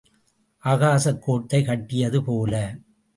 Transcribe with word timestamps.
ஆகாசக் 0.63 1.21
கோட்டை 1.21 1.63
கட்டியது 1.63 2.23
போல. 2.23 2.75